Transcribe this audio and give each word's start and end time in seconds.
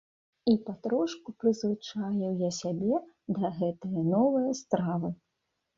І 0.51 0.53
патрошку 0.69 1.33
прызвычаіў 1.43 2.31
я 2.41 2.49
сябе 2.63 2.95
да 3.37 3.47
гэтае 3.61 4.09
новае 4.17 4.51
стравы. 4.65 5.19